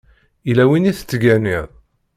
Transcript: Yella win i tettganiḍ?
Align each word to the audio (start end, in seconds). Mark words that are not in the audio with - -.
Yella 0.47 0.65
win 0.69 0.89
i 0.91 0.93
tettganiḍ? 0.93 1.67